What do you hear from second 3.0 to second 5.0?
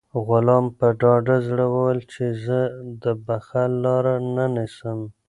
د بخل لاره نه نیسم.